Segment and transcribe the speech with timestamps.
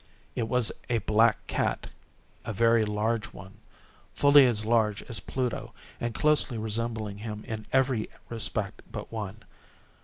[0.35, 7.19] It was a black cat—a very large one—fully as large as Pluto, and closely resembling
[7.19, 9.43] him in every respect but one.